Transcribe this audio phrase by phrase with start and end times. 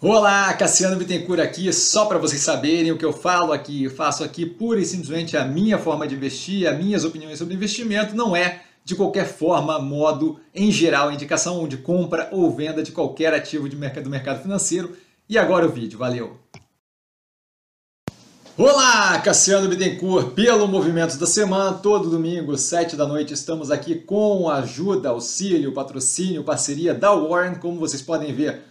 [0.00, 4.22] Olá, Cassiano Bittencourt aqui, só para vocês saberem o que eu falo aqui, eu faço
[4.22, 8.36] aqui pura e simplesmente a minha forma de investir, as minhas opiniões sobre investimento, não
[8.36, 13.68] é de qualquer forma, modo, em geral, indicação de compra ou venda de qualquer ativo
[13.68, 14.96] de mercado, do mercado financeiro.
[15.28, 16.38] E agora o vídeo, valeu!
[18.56, 24.48] Olá, Cassiano Bittencourt, pelo Movimento da Semana, todo domingo, 7 da noite, estamos aqui com
[24.48, 28.62] ajuda, auxílio, patrocínio, parceria da Warren, como vocês podem ver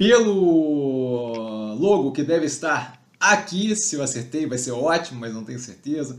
[0.00, 3.76] pelo logo que deve estar aqui.
[3.76, 6.18] Se eu acertei, vai ser ótimo, mas não tenho certeza.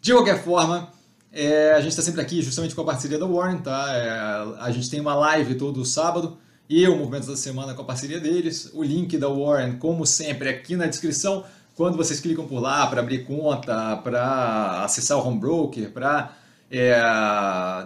[0.00, 0.90] De qualquer forma,
[1.30, 3.94] é, a gente está sempre aqui justamente com a parceria da Warren, tá?
[3.94, 7.84] É, a gente tem uma live todo sábado e o Movimento da Semana com a
[7.84, 8.70] parceria deles.
[8.72, 11.44] O link da Warren, como sempre, aqui na descrição.
[11.76, 16.34] Quando vocês clicam por lá para abrir conta, para acessar o home broker, para
[16.70, 16.98] é,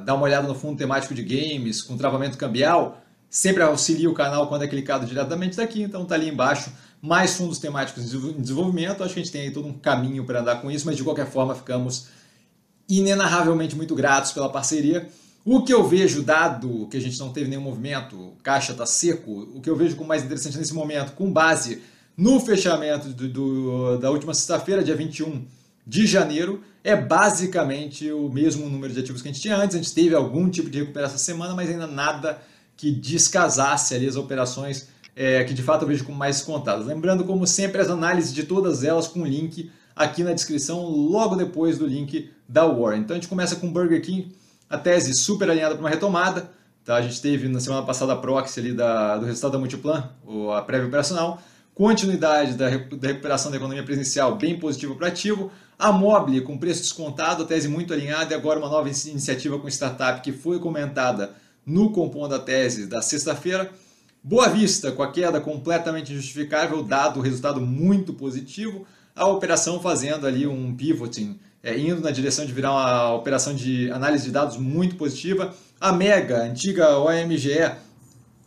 [0.05, 4.49] dar uma olhada no fundo temático de games com travamento cambial, sempre auxilia o canal
[4.49, 9.03] quando é clicado diretamente daqui, então tá ali embaixo mais fundos temáticos em desenvolvimento.
[9.03, 11.05] Acho que a gente tem aí todo um caminho para andar com isso, mas de
[11.05, 12.09] qualquer forma ficamos
[12.89, 15.09] inenarravelmente muito gratos pela parceria.
[15.45, 19.31] O que eu vejo, dado que a gente não teve nenhum movimento, caixa está seco,
[19.55, 21.83] o que eu vejo como mais interessante nesse momento, com base
[22.17, 25.45] no fechamento do, do, da última sexta-feira, dia 21
[25.87, 29.77] de janeiro, é basicamente o mesmo número de ativos que a gente tinha antes.
[29.77, 32.43] A gente teve algum tipo de recuperação essa semana, mas ainda nada
[32.77, 36.87] que descasasse ali as operações é, que de fato eu vejo como mais contadas.
[36.87, 41.79] Lembrando, como sempre, as análises de todas elas com link aqui na descrição, logo depois
[41.79, 43.01] do link da Warren.
[43.01, 44.37] Então a gente começa com Burger King,
[44.69, 46.51] a tese super alinhada para uma retomada.
[46.85, 46.97] Tá?
[46.97, 50.53] A gente teve na semana passada a proxy ali da, do resultado da Multiplan, ou
[50.53, 51.41] a prévia operacional.
[51.75, 55.51] Continuidade da, recuperação da economia presencial bem positiva para ativo.
[55.79, 59.69] A Mobile com preço descontado, a tese muito alinhada e agora uma nova iniciativa com
[59.69, 61.35] startup que foi comentada
[61.67, 63.73] no compondo da tese da sexta-feira.
[64.23, 70.27] Boa Vista, com a queda completamente justificável, dado o resultado muito positivo, a operação fazendo
[70.27, 74.57] ali um pivoting, é, indo na direção de virar uma operação de análise de dados
[74.57, 75.55] muito positiva.
[75.81, 77.73] A Mega, antiga OMGE,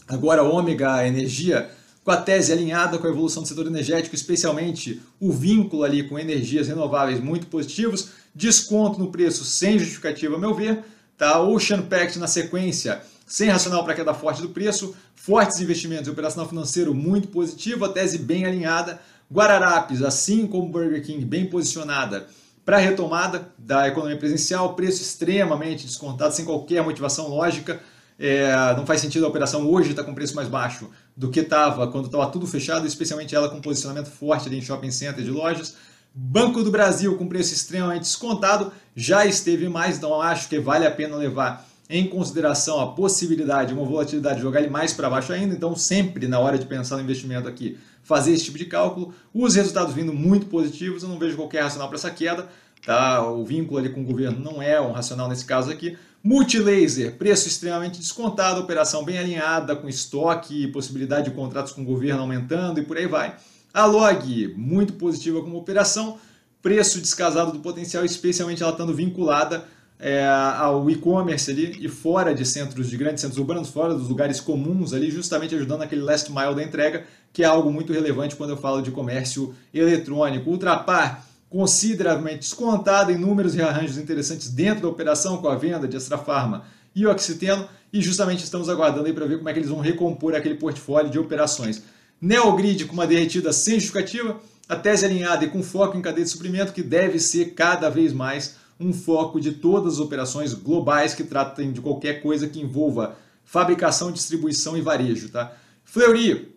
[0.07, 1.69] agora Ômega Energia,
[2.03, 6.17] com a tese alinhada com a evolução do setor energético, especialmente o vínculo ali com
[6.17, 10.83] energias renováveis muito positivos, desconto no preço sem justificativa, a meu ver,
[11.19, 11.37] Tá?
[11.41, 16.47] Ocean Pact na sequência, sem racional para queda forte do preço, fortes investimentos e operacional
[16.47, 19.01] financeiro muito positivo, a tese bem alinhada.
[19.29, 22.25] Guararapes, assim como Burger King, bem posicionada
[22.65, 27.81] para a retomada da economia presencial, preço extremamente descontado, sem qualquer motivação lógica.
[28.17, 31.41] É, não faz sentido a operação hoje estar tá com preço mais baixo do que
[31.41, 35.75] estava quando estava tudo fechado, especialmente ela com posicionamento forte em shopping center de lojas.
[36.13, 40.91] Banco do Brasil com preço extremamente descontado já esteve mais, então acho que vale a
[40.91, 45.55] pena levar em consideração a possibilidade, uma volatilidade de jogar ele mais para baixo ainda,
[45.55, 49.13] então sempre na hora de pensar no investimento aqui, fazer esse tipo de cálculo.
[49.33, 52.47] Os resultados vindo muito positivos, eu não vejo qualquer racional para essa queda,
[52.85, 53.27] tá?
[53.27, 55.97] O vínculo ali com o governo não é um racional nesse caso aqui.
[56.23, 62.21] Multilaser, preço extremamente descontado, operação bem alinhada, com estoque, possibilidade de contratos com o governo
[62.21, 63.35] aumentando e por aí vai.
[63.73, 66.17] A Log, muito positiva como operação,
[66.61, 69.65] preço descasado do potencial, especialmente ela estando vinculada
[69.99, 74.39] é, ao e-commerce ali e fora de centros, de grandes centros urbanos, fora dos lugares
[74.39, 78.51] comuns ali, justamente ajudando aquele last mile da entrega, que é algo muito relevante quando
[78.51, 80.49] eu falo de comércio eletrônico.
[80.49, 85.95] Ultrapar, consideravelmente descontada em números e arranjos interessantes dentro da operação com a venda de
[85.95, 86.63] Extra Farma
[86.95, 90.35] e Oxiteno, e justamente estamos aguardando aí para ver como é que eles vão recompor
[90.35, 91.83] aquele portfólio de operações.
[92.21, 96.31] Neogrid com uma derretida sem justificativa, a tese alinhada e com foco em cadeia de
[96.31, 101.23] suprimento, que deve ser cada vez mais um foco de todas as operações globais que
[101.23, 105.29] tratem de qualquer coisa que envolva fabricação, distribuição e varejo.
[105.29, 105.53] Tá?
[105.83, 106.55] Fleury,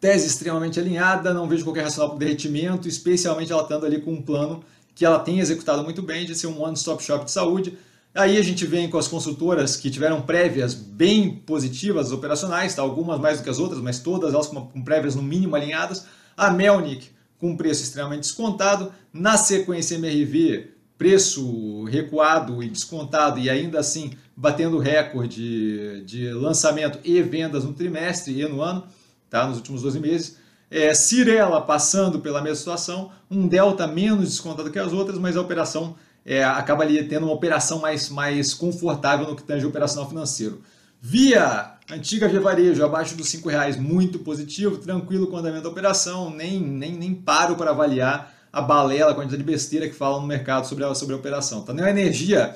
[0.00, 4.22] tese extremamente alinhada, não vejo qualquer racional para derretimento, especialmente ela estando ali com um
[4.22, 7.76] plano que ela tem executado muito bem de ser um one-stop shop de saúde,
[8.14, 12.80] Aí a gente vem com as consultoras que tiveram prévias bem positivas operacionais, tá?
[12.80, 16.06] algumas mais do que as outras, mas todas elas com, prévias no mínimo alinhadas.
[16.36, 17.08] A Melnick
[17.38, 18.92] com preço extremamente descontado.
[19.12, 27.20] Na sequência MRV, preço recuado e descontado e ainda assim batendo recorde de lançamento e
[27.20, 28.86] vendas no trimestre e no ano,
[29.28, 29.44] tá?
[29.44, 30.38] nos últimos 12 meses.
[30.70, 35.40] É, Cirela passando pela mesma situação, um delta menos descontado que as outras, mas a
[35.40, 40.62] operação é, acaba ali tendo uma operação mais, mais confortável no que tange operacional financeiro.
[41.00, 45.68] Via antiga Via Varejo, abaixo dos R$ reais, muito positivo, tranquilo com o andamento da
[45.68, 50.20] operação, nem, nem, nem paro para avaliar a balela, a quantidade de besteira que falam
[50.20, 51.62] no mercado sobre a, sobre a operação.
[51.62, 51.74] Tá?
[51.74, 52.54] Neo Energia,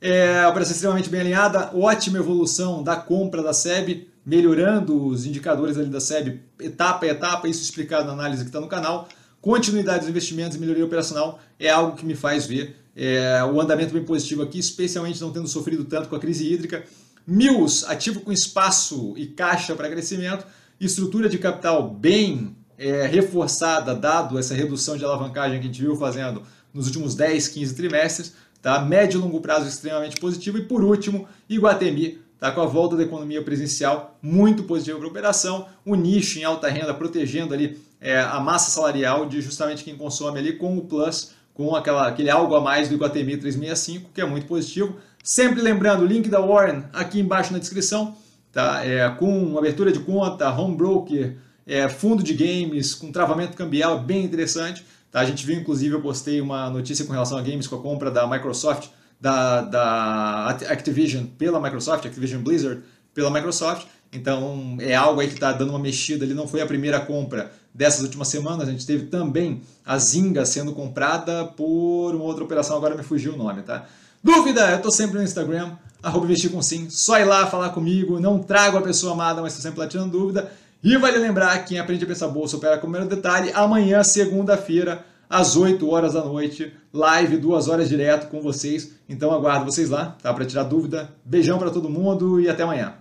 [0.00, 5.88] é, operação extremamente bem alinhada, ótima evolução da compra da SEB, melhorando os indicadores ali
[5.88, 9.08] da SEB, etapa a etapa, isso explicado na análise que está no canal.
[9.40, 13.92] Continuidade dos investimentos e melhoria operacional é algo que me faz ver é, o andamento
[13.92, 16.84] bem positivo aqui, especialmente não tendo sofrido tanto com a crise hídrica.
[17.26, 20.44] Mills, ativo com espaço e caixa para crescimento,
[20.80, 25.96] estrutura de capital bem é, reforçada, dado essa redução de alavancagem que a gente viu
[25.96, 26.42] fazendo
[26.74, 28.80] nos últimos 10, 15 trimestres, tá?
[28.80, 30.58] médio e longo prazo extremamente positivo.
[30.58, 32.50] E por último, Iguatemi, tá?
[32.50, 36.68] com a volta da economia presencial muito positiva para a operação, o nicho em alta
[36.68, 41.30] renda protegendo ali é, a massa salarial de justamente quem consome ali com o Plus,
[41.54, 44.96] com aquela, aquele algo a mais do Iguatemi 365, que é muito positivo.
[45.22, 48.16] Sempre lembrando, o link da Warren aqui embaixo na descrição,
[48.50, 48.84] tá?
[48.84, 54.24] É, com abertura de conta, home broker, é, fundo de games, com travamento cambial, bem
[54.24, 54.84] interessante.
[55.10, 55.20] Tá?
[55.20, 58.10] A gente viu, inclusive, eu postei uma notícia com relação a games com a compra
[58.10, 58.88] da Microsoft,
[59.20, 62.82] da, da Activision pela Microsoft, Activision Blizzard
[63.14, 63.86] pela Microsoft.
[64.12, 66.24] Então é algo aí que está dando uma mexida.
[66.24, 68.68] Ele não foi a primeira compra dessas últimas semanas.
[68.68, 73.34] A gente teve também a Zinga sendo comprada por uma outra operação, agora me fugiu
[73.34, 73.86] o nome, tá?
[74.22, 74.70] Dúvida?
[74.70, 75.72] Eu estou sempre no Instagram,
[76.02, 76.88] arroba investir com sim.
[76.88, 78.20] Só ir lá falar comigo.
[78.20, 80.50] Não trago a pessoa amada, mas estou sempre lá tirando dúvida.
[80.82, 85.04] E vale lembrar, quem aprende a pensar bolsa opera com o primeiro detalhe, amanhã, segunda-feira,
[85.30, 88.90] às 8 horas da noite, live, duas horas direto com vocês.
[89.08, 90.32] Então aguardo vocês lá, tá?
[90.34, 91.08] Para tirar dúvida.
[91.24, 92.94] Beijão para todo mundo e até amanhã.